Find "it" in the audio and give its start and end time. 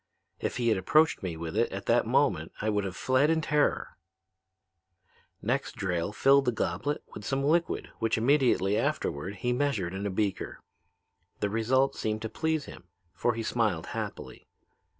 1.55-1.71